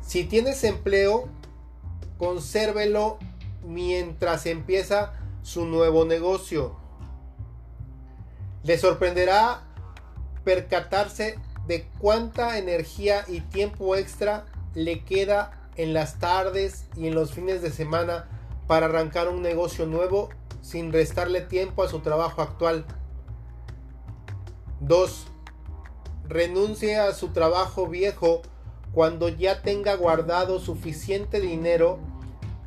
Si 0.00 0.24
tienes 0.24 0.64
empleo, 0.64 1.28
consérvelo 2.16 3.18
mientras 3.66 4.46
empieza 4.46 5.12
su 5.42 5.66
nuevo 5.66 6.06
negocio. 6.06 6.76
Le 8.62 8.78
sorprenderá 8.78 9.73
percatarse 10.44 11.38
de 11.66 11.88
cuánta 11.98 12.58
energía 12.58 13.24
y 13.26 13.40
tiempo 13.40 13.96
extra 13.96 14.44
le 14.74 15.04
queda 15.04 15.70
en 15.76 15.94
las 15.94 16.18
tardes 16.18 16.86
y 16.96 17.06
en 17.06 17.14
los 17.14 17.32
fines 17.32 17.62
de 17.62 17.70
semana 17.70 18.28
para 18.66 18.86
arrancar 18.86 19.28
un 19.28 19.42
negocio 19.42 19.86
nuevo 19.86 20.28
sin 20.62 20.92
restarle 20.92 21.40
tiempo 21.40 21.82
a 21.82 21.88
su 21.88 22.00
trabajo 22.00 22.42
actual. 22.42 22.84
2. 24.80 25.26
Renuncie 26.28 26.98
a 26.98 27.12
su 27.12 27.28
trabajo 27.28 27.86
viejo 27.86 28.42
cuando 28.92 29.28
ya 29.28 29.62
tenga 29.62 29.94
guardado 29.96 30.60
suficiente 30.60 31.40
dinero 31.40 31.98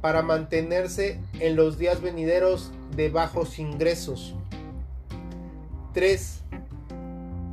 para 0.02 0.22
mantenerse 0.22 1.20
en 1.40 1.56
los 1.56 1.78
días 1.78 2.02
venideros 2.02 2.72
de 2.96 3.10
bajos 3.10 3.60
ingresos. 3.60 4.36
3. 5.94 6.44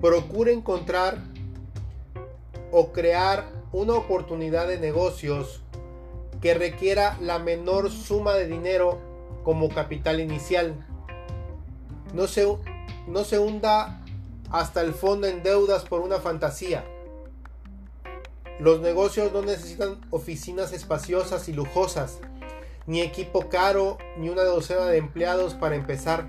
Procure 0.05 0.53
encontrar 0.53 1.17
o 2.71 2.93
crear 2.93 3.47
una 3.73 3.95
oportunidad 3.95 4.69
de 4.69 4.79
negocios 4.79 5.63
que 6.43 6.53
requiera 6.53 7.17
la 7.23 7.39
menor 7.39 7.91
suma 7.91 8.35
de 8.35 8.47
dinero 8.47 9.01
como 9.45 9.71
capital 9.71 10.21
inicial. 10.21 10.75
No 12.13 12.27
se, 12.27 12.47
no 13.07 13.25
se 13.25 13.39
hunda 13.39 14.05
hasta 14.51 14.83
el 14.83 14.93
fondo 14.93 15.27
en 15.27 15.43
deudas 15.43 15.87
por 15.87 16.03
una 16.03 16.19
fantasía. 16.19 16.85
Los 18.61 18.83
negocios 18.83 19.33
no 19.33 19.41
necesitan 19.41 20.03
oficinas 20.11 20.75
espaciosas 20.75 21.49
y 21.49 21.55
lujosas, 21.55 22.19
ni 22.87 23.01
equipo 23.01 23.49
caro, 23.49 23.97
ni 24.19 24.29
una 24.29 24.45
docena 24.45 24.85
de 24.85 24.99
empleados 24.99 25.55
para 25.55 25.77
empezar. 25.77 26.27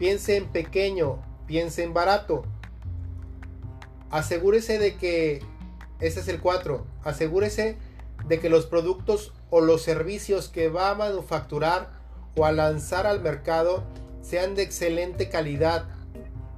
Piense 0.00 0.36
en 0.36 0.48
pequeño, 0.48 1.29
piense 1.50 1.82
en 1.82 1.92
barato. 1.92 2.44
Asegúrese 4.08 4.78
de 4.78 4.94
que, 4.94 5.42
ese 5.98 6.20
es 6.20 6.28
el 6.28 6.40
4, 6.40 6.86
asegúrese 7.02 7.76
de 8.28 8.38
que 8.38 8.48
los 8.50 8.66
productos 8.66 9.34
o 9.50 9.60
los 9.60 9.82
servicios 9.82 10.48
que 10.48 10.68
va 10.68 10.90
a 10.90 10.94
manufacturar 10.94 11.90
o 12.36 12.46
a 12.46 12.52
lanzar 12.52 13.04
al 13.04 13.20
mercado 13.20 13.82
sean 14.22 14.54
de 14.54 14.62
excelente 14.62 15.28
calidad. 15.28 15.88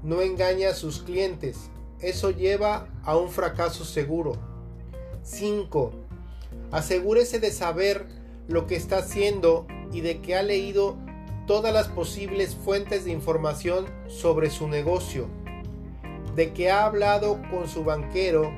No 0.02 0.20
engañe 0.20 0.66
a 0.66 0.74
sus 0.74 1.00
clientes 1.00 1.70
eso 2.02 2.30
lleva 2.30 2.88
a 3.04 3.16
un 3.16 3.30
fracaso 3.30 3.84
seguro. 3.84 4.32
5. 5.22 5.92
Asegúrese 6.72 7.38
de 7.38 7.52
saber 7.52 8.06
lo 8.48 8.66
que 8.66 8.74
está 8.74 8.98
haciendo 8.98 9.66
y 9.92 10.00
de 10.00 10.20
que 10.20 10.34
ha 10.34 10.42
leído 10.42 10.96
todas 11.46 11.72
las 11.72 11.88
posibles 11.88 12.54
fuentes 12.54 13.04
de 13.04 13.12
información 13.12 13.86
sobre 14.06 14.50
su 14.50 14.68
negocio, 14.68 15.26
de 16.34 16.52
que 16.52 16.70
ha 16.70 16.84
hablado 16.84 17.40
con 17.50 17.68
su 17.68 17.84
banquero, 17.84 18.52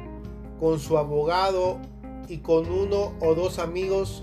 con 0.60 0.78
su 0.78 0.98
abogado 0.98 1.78
y 2.28 2.38
con 2.38 2.70
uno 2.70 3.12
o 3.20 3.34
dos 3.34 3.58
amigos 3.58 4.22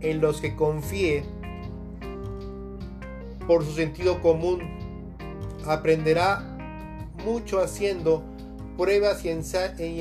en 0.00 0.20
los 0.20 0.40
que 0.40 0.54
confíe 0.54 1.24
por 3.46 3.64
su 3.64 3.72
sentido 3.72 4.20
común. 4.20 4.60
Aprenderá 5.64 6.56
mucho 7.24 7.60
haciendo 7.60 8.22
pruebas 8.76 9.24
y, 9.24 9.30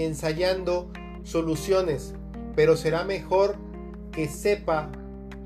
ensayando 0.03 0.91
soluciones, 1.23 2.13
pero 2.55 2.77
será 2.77 3.03
mejor 3.03 3.55
que 4.11 4.27
sepa 4.27 4.91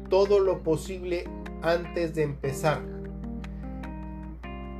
todo 0.10 0.40
lo 0.40 0.64
posible 0.64 1.26
antes 1.62 2.16
de 2.16 2.24
empezar. 2.24 2.82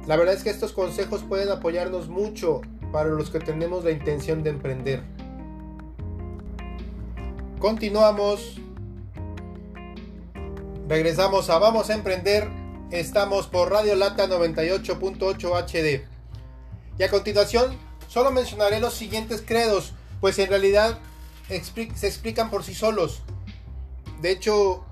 La 0.08 0.16
verdad 0.16 0.34
es 0.36 0.44
que 0.44 0.50
estos 0.50 0.72
consejos 0.72 1.24
pueden 1.24 1.50
apoyarnos 1.50 2.10
mucho 2.10 2.62
para 2.92 3.10
los 3.10 3.30
que 3.30 3.40
tenemos 3.40 3.84
la 3.84 3.92
intención 3.92 4.44
de 4.44 4.50
emprender. 4.50 5.04
Continuamos. 7.60 8.60
Regresamos 10.88 11.50
a 11.50 11.60
Vamos 11.60 11.90
a 11.90 11.94
Emprender. 11.94 12.50
Estamos 12.90 13.48
por 13.48 13.70
Radio 13.70 13.96
Lata 13.96 14.28
98.8 14.28 15.54
HD. 15.54 16.08
Y 16.98 17.04
a 17.04 17.10
continuación, 17.10 17.78
solo 18.08 18.32
mencionaré 18.32 18.80
los 18.80 18.94
siguientes 18.96 19.44
credos, 19.46 19.94
pues 20.20 20.40
en 20.40 20.50
realidad 20.50 20.98
se 21.48 22.08
explican 22.08 22.50
por 22.50 22.64
sí 22.64 22.74
solos. 22.74 23.22
De 24.22 24.32
hecho, 24.32 24.84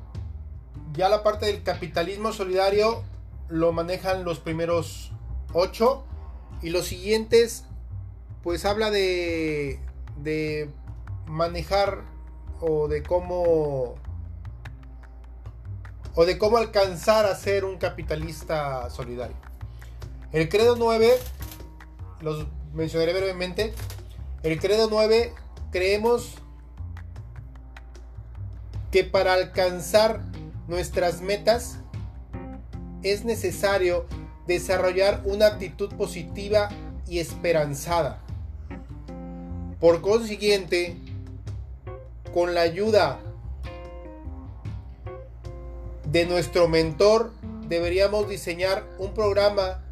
ya 0.98 1.10
la 1.10 1.24
parte 1.24 1.46
del 1.46 1.64
capitalismo 1.64 2.34
solidario 2.34 3.04
lo 3.50 3.72
manejan 3.72 4.26
los 4.26 4.40
primeros 4.40 5.12
ocho. 5.54 6.04
Y 6.62 6.72
los 6.72 6.88
siguientes, 6.88 7.66
pues 8.42 8.66
habla 8.66 8.90
de, 8.90 9.80
de 10.18 10.72
manejar 11.28 12.04
o 12.60 12.88
de 12.88 13.04
cómo 13.04 13.96
o 16.16 16.26
de 16.26 16.40
cómo 16.40 16.58
alcanzar 16.58 17.28
a 17.28 17.36
ser 17.36 17.64
un 17.64 17.78
capitalista 17.78 18.90
solidario. 18.90 19.38
El 20.32 20.50
credo 20.50 20.76
9, 20.76 21.12
los 22.22 22.48
mencionaré 22.74 23.14
brevemente. 23.14 23.76
El 24.42 24.60
credo 24.60 24.88
9, 24.90 25.32
creemos 25.72 26.34
que 28.92 29.04
para 29.04 29.34
alcanzar 29.34 30.27
nuestras 30.68 31.22
metas 31.22 31.80
es 33.04 33.26
necesario 33.26 34.06
desarrollar 34.48 35.22
una 35.26 35.48
actitud 35.48 35.94
positiva 35.96 36.70
y 37.08 37.20
esperanzada. 37.20 38.22
Por 39.80 40.02
consiguiente, 40.02 40.98
con 42.34 42.54
la 42.54 42.62
ayuda 42.62 43.20
de 46.12 46.26
nuestro 46.26 46.68
mentor, 46.68 47.32
deberíamos 47.68 48.30
diseñar 48.30 48.88
un 48.98 49.14
programa 49.14 49.84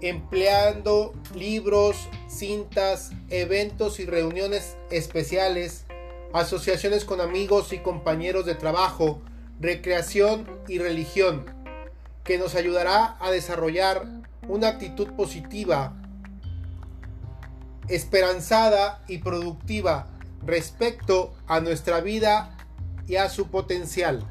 empleando 0.00 1.12
libros, 1.34 2.08
cintas, 2.28 3.10
eventos 3.28 4.00
y 4.00 4.06
reuniones 4.06 4.76
especiales, 4.90 5.84
asociaciones 6.32 7.04
con 7.04 7.20
amigos 7.20 7.72
y 7.72 7.78
compañeros 7.78 8.46
de 8.46 8.54
trabajo, 8.54 9.20
recreación 9.60 10.46
y 10.68 10.78
religión, 10.78 11.44
que 12.24 12.38
nos 12.38 12.54
ayudará 12.54 13.16
a 13.20 13.30
desarrollar 13.30 14.06
una 14.48 14.68
actitud 14.68 15.08
positiva, 15.12 15.94
esperanzada 17.88 19.02
y 19.08 19.18
productiva 19.18 20.06
respecto 20.44 21.34
a 21.46 21.60
nuestra 21.60 22.00
vida 22.00 22.56
y 23.06 23.16
a 23.16 23.28
su 23.28 23.48
potencial. 23.48 24.24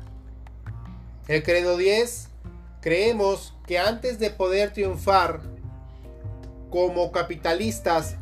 El 1.28 1.44
credo 1.44 1.78
10, 1.78 2.30
creemos 2.82 3.54
que 3.68 3.78
antes 3.78 4.18
de 4.18 4.32
poder 4.32 4.74
triunfar 4.74 5.42
como 6.70 7.12
capitalistas 7.12 8.16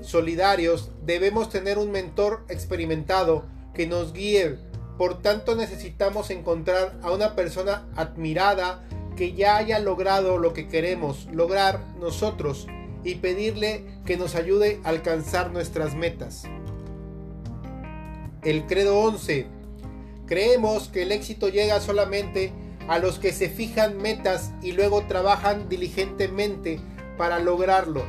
solidarios, 0.00 0.90
debemos 1.04 1.50
tener 1.50 1.78
un 1.78 1.90
mentor 1.90 2.44
experimentado 2.48 3.44
que 3.74 3.86
nos 3.86 4.12
guíe. 4.12 4.58
Por 4.98 5.22
tanto, 5.22 5.56
necesitamos 5.56 6.30
encontrar 6.30 6.98
a 7.02 7.10
una 7.10 7.34
persona 7.34 7.86
admirada 7.96 8.84
que 9.16 9.32
ya 9.32 9.56
haya 9.56 9.78
logrado 9.78 10.38
lo 10.38 10.52
que 10.52 10.68
queremos 10.68 11.26
lograr 11.32 11.80
nosotros 12.00 12.66
y 13.04 13.16
pedirle 13.16 13.84
que 14.04 14.16
nos 14.16 14.34
ayude 14.34 14.80
a 14.84 14.88
alcanzar 14.88 15.52
nuestras 15.52 15.94
metas. 15.94 16.44
El 18.42 18.66
credo 18.66 18.98
11 18.98 19.46
Creemos 20.26 20.88
que 20.88 21.02
el 21.02 21.12
éxito 21.12 21.48
llega 21.48 21.80
solamente 21.80 22.52
a 22.88 22.98
los 22.98 23.18
que 23.18 23.32
se 23.32 23.50
fijan 23.50 23.98
metas 23.98 24.52
y 24.62 24.72
luego 24.72 25.02
trabajan 25.06 25.68
diligentemente 25.68 26.80
para 27.18 27.38
lograrlos. 27.38 28.04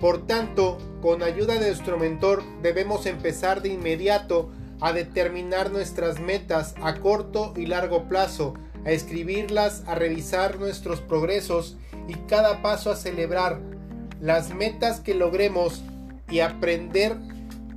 Por 0.00 0.26
tanto, 0.26 0.78
con 1.00 1.22
ayuda 1.22 1.54
de 1.54 1.68
nuestro 1.68 1.98
mentor 1.98 2.42
debemos 2.62 3.06
empezar 3.06 3.62
de 3.62 3.70
inmediato 3.70 4.50
a 4.80 4.92
determinar 4.92 5.70
nuestras 5.70 6.20
metas 6.20 6.74
a 6.82 6.94
corto 7.00 7.52
y 7.56 7.66
largo 7.66 8.08
plazo, 8.08 8.54
a 8.84 8.90
escribirlas, 8.90 9.82
a 9.86 9.94
revisar 9.94 10.58
nuestros 10.58 11.00
progresos 11.00 11.76
y 12.06 12.14
cada 12.26 12.62
paso 12.62 12.90
a 12.90 12.96
celebrar 12.96 13.60
las 14.20 14.54
metas 14.54 15.00
que 15.00 15.14
logremos 15.14 15.82
y 16.30 16.40
aprender 16.40 17.16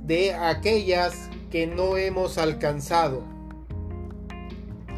de 0.04 0.34
aquellas 0.34 1.14
que 1.50 1.66
no 1.66 1.96
hemos 1.96 2.38
alcanzado. 2.38 3.22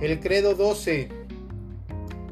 El 0.01 0.21
credo 0.21 0.55
12. 0.55 1.09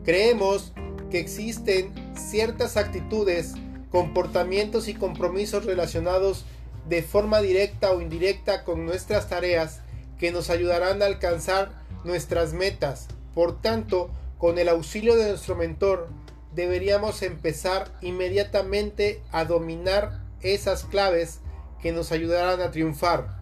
Creemos 0.05 0.73
que 1.11 1.21
existen 1.21 1.93
ciertas 2.17 2.77
actitudes, 2.77 3.55
comportamientos 3.91 4.89
y 4.89 4.95
compromisos 4.95 5.65
relacionados 5.65 6.45
de 6.89 7.03
forma 7.03 7.41
directa 7.41 7.93
o 7.93 8.01
indirecta 8.01 8.65
con 8.65 8.85
nuestras 8.87 9.29
tareas 9.29 9.81
que 10.19 10.33
nos 10.33 10.51
ayudarán 10.51 11.03
a 11.03 11.07
alcanzar 11.07 11.73
nuestras 12.05 12.53
metas. 12.53 13.09
Por 13.35 13.61
tanto, 13.61 14.11
con 14.39 14.59
el 14.59 14.69
auxilio 14.69 15.17
de 15.17 15.29
nuestro 15.31 15.55
mentor, 15.55 16.09
deberíamos 16.55 17.23
empezar 17.23 17.93
inmediatamente 18.01 19.23
a 19.33 19.45
dominar 19.45 20.21
esas 20.41 20.85
claves 20.85 21.41
que 21.81 21.93
nos 21.93 22.13
ayudarán 22.13 22.61
a 22.61 22.71
triunfar. 22.71 23.41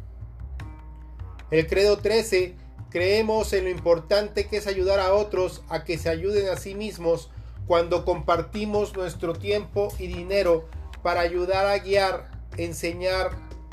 El 1.50 1.66
credo 1.66 1.98
13 1.98 2.54
Creemos 2.90 3.52
en 3.52 3.64
lo 3.64 3.70
importante 3.70 4.48
que 4.48 4.56
es 4.56 4.66
ayudar 4.66 4.98
a 4.98 5.14
otros 5.14 5.62
a 5.68 5.84
que 5.84 5.96
se 5.96 6.08
ayuden 6.08 6.48
a 6.48 6.56
sí 6.56 6.74
mismos 6.74 7.30
cuando 7.68 8.04
compartimos 8.04 8.96
nuestro 8.96 9.32
tiempo 9.34 9.94
y 10.00 10.08
dinero 10.08 10.68
para 11.04 11.20
ayudar 11.20 11.66
a 11.66 11.78
guiar, 11.78 12.29
enseñar 12.64 13.30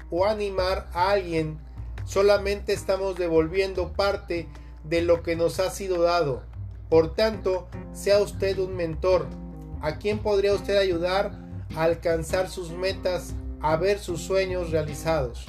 o 0.10 0.26
animar 0.26 0.90
a 0.94 1.12
alguien. 1.12 1.60
Solamente 2.06 2.74
estamos 2.74 3.18
devolviendo 3.18 3.94
parte 3.94 4.48
de 4.84 5.02
lo 5.02 5.24
que 5.24 5.36
nos 5.36 5.60
ha 5.60 5.70
sido 5.70 6.02
dado. 6.02 6.44
Por 6.90 7.14
tanto, 7.16 7.68
sea 7.94 8.20
usted 8.20 8.58
un 8.60 8.76
mentor. 8.76 9.28
¿A 9.82 9.98
quién 9.98 10.20
podría 10.20 10.54
usted 10.54 10.78
ayudar 10.78 11.32
a 11.76 11.84
alcanzar 11.84 12.50
sus 12.50 12.72
metas, 12.72 13.34
a 13.62 13.76
ver 13.76 14.00
sus 14.00 14.22
sueños 14.22 14.72
realizados? 14.72 15.46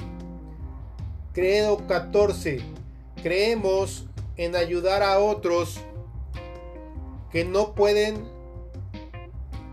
Credo 1.33 1.87
14 1.87 2.61
creemos 3.21 4.05
en 4.37 4.55
ayudar 4.55 5.03
a 5.03 5.19
otros 5.19 5.79
que 7.31 7.45
no 7.45 7.75
pueden 7.75 8.23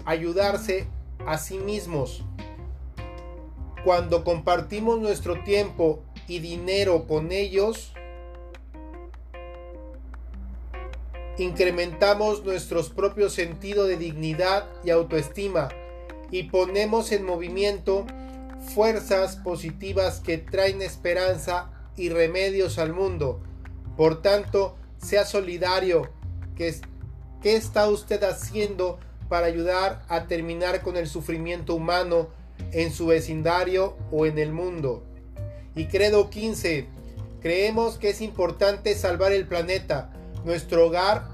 ayudarse 0.04 0.86
a 1.26 1.38
sí 1.38 1.58
mismos. 1.58 2.24
Cuando 3.86 4.24
compartimos 4.24 4.98
nuestro 4.98 5.44
tiempo 5.44 6.02
y 6.26 6.40
dinero 6.40 7.06
con 7.06 7.30
ellos, 7.30 7.92
incrementamos 11.38 12.42
nuestros 12.44 12.90
propios 12.90 13.34
sentido 13.34 13.84
de 13.84 13.96
dignidad 13.96 14.66
y 14.82 14.90
autoestima 14.90 15.68
y 16.32 16.50
ponemos 16.50 17.12
en 17.12 17.24
movimiento 17.24 18.04
fuerzas 18.74 19.36
positivas 19.36 20.18
que 20.18 20.38
traen 20.38 20.82
esperanza 20.82 21.70
y 21.96 22.08
remedios 22.08 22.80
al 22.80 22.92
mundo. 22.92 23.40
Por 23.96 24.20
tanto, 24.20 24.74
sea 24.98 25.24
solidario. 25.24 26.10
¿Qué, 26.56 26.74
¿Qué 27.40 27.54
está 27.54 27.88
usted 27.88 28.24
haciendo 28.24 28.98
para 29.28 29.46
ayudar 29.46 30.02
a 30.08 30.26
terminar 30.26 30.82
con 30.82 30.96
el 30.96 31.06
sufrimiento 31.06 31.76
humano 31.76 32.30
en 32.72 32.92
su 32.92 33.06
vecindario 33.06 33.96
o 34.10 34.26
en 34.26 34.38
el 34.38 34.52
mundo? 34.52 35.04
Y 35.74 35.86
credo 35.86 36.30
15. 36.30 36.86
Creemos 37.40 37.98
que 37.98 38.10
es 38.10 38.20
importante 38.20 38.94
salvar 38.94 39.32
el 39.32 39.46
planeta, 39.46 40.10
nuestro 40.44 40.86
hogar, 40.86 41.28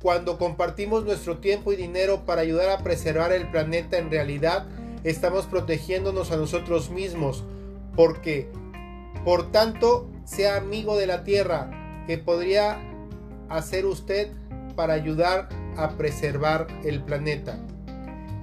cuando 0.00 0.36
compartimos 0.36 1.04
nuestro 1.04 1.38
tiempo 1.38 1.72
y 1.72 1.76
dinero 1.76 2.26
para 2.26 2.42
ayudar 2.42 2.68
a 2.68 2.82
preservar 2.82 3.32
el 3.32 3.50
planeta 3.50 3.96
en 3.96 4.10
realidad, 4.10 4.66
estamos 5.02 5.46
protegiéndonos 5.46 6.30
a 6.30 6.36
nosotros 6.36 6.90
mismos, 6.90 7.42
porque 7.96 8.48
por 9.24 9.50
tanto, 9.50 10.06
sea 10.26 10.56
amigo 10.56 10.98
de 10.98 11.06
la 11.06 11.24
tierra, 11.24 12.04
que 12.06 12.18
podría 12.18 12.78
hacer 13.48 13.86
usted 13.86 14.30
para 14.76 14.92
ayudar 14.92 15.48
a 15.78 15.96
preservar 15.96 16.66
el 16.84 17.02
planeta. 17.02 17.58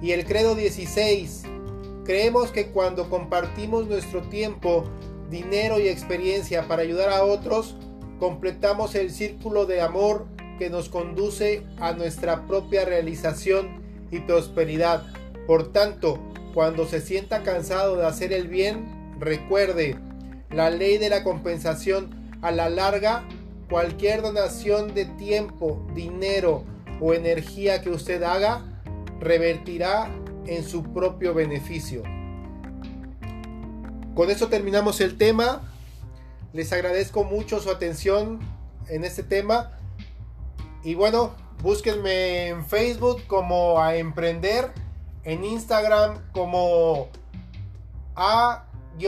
Y 0.02 0.10
el 0.10 0.24
credo 0.26 0.56
16. 0.56 1.44
Creemos 2.04 2.50
que 2.50 2.66
cuando 2.66 3.08
compartimos 3.08 3.86
nuestro 3.86 4.22
tiempo, 4.22 4.84
dinero 5.30 5.78
y 5.78 5.86
experiencia 5.86 6.66
para 6.66 6.82
ayudar 6.82 7.10
a 7.10 7.24
otros, 7.24 7.76
completamos 8.18 8.96
el 8.96 9.12
círculo 9.12 9.64
de 9.64 9.80
amor 9.80 10.26
que 10.58 10.70
nos 10.70 10.88
conduce 10.88 11.62
a 11.78 11.92
nuestra 11.92 12.48
propia 12.48 12.84
realización 12.84 13.80
y 14.10 14.18
prosperidad. 14.18 15.04
Por 15.46 15.72
tanto, 15.72 16.18
cuando 16.52 16.84
se 16.86 17.00
sienta 17.00 17.44
cansado 17.44 17.96
de 17.96 18.04
hacer 18.04 18.32
el 18.32 18.48
bien, 18.48 19.16
recuerde, 19.20 19.96
la 20.50 20.68
ley 20.70 20.98
de 20.98 21.10
la 21.10 21.22
compensación 21.22 22.10
a 22.42 22.50
la 22.50 22.68
larga 22.68 23.24
cualquier 23.70 24.20
donación 24.20 24.94
de 24.94 25.06
tiempo, 25.06 25.86
dinero 25.94 26.64
o 27.00 27.14
energía 27.14 27.80
que 27.80 27.90
usted 27.90 28.22
haga 28.24 28.71
revertirá 29.22 30.10
en 30.46 30.64
su 30.64 30.82
propio 30.82 31.32
beneficio. 31.32 32.02
Con 34.14 34.30
eso 34.30 34.48
terminamos 34.48 35.00
el 35.00 35.16
tema. 35.16 35.62
Les 36.52 36.72
agradezco 36.72 37.24
mucho 37.24 37.60
su 37.60 37.70
atención 37.70 38.40
en 38.88 39.04
este 39.04 39.22
tema. 39.22 39.70
Y 40.82 40.96
bueno, 40.96 41.34
búsquenme 41.62 42.48
en 42.48 42.66
Facebook 42.66 43.22
como 43.28 43.80
a 43.80 43.94
emprender, 43.96 44.72
en 45.24 45.44
Instagram 45.44 46.18
como 46.32 47.08
a-m-prender 48.16 49.04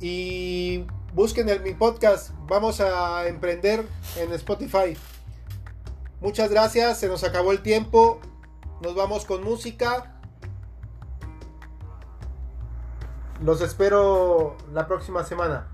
y 0.00 0.84
busquen 1.12 1.48
el, 1.48 1.60
mi 1.60 1.74
podcast 1.74 2.30
Vamos 2.46 2.80
a 2.80 3.26
emprender 3.28 3.86
en 4.16 4.32
Spotify. 4.32 4.96
Muchas 6.20 6.50
gracias, 6.50 7.00
se 7.00 7.08
nos 7.08 7.24
acabó 7.24 7.52
el 7.52 7.62
tiempo. 7.62 8.20
Nos 8.80 8.94
vamos 8.94 9.24
con 9.24 9.42
música. 9.42 10.20
Los 13.40 13.60
espero 13.60 14.56
la 14.72 14.86
próxima 14.86 15.24
semana. 15.24 15.71